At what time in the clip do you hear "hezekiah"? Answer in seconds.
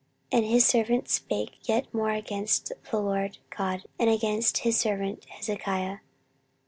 5.25-5.99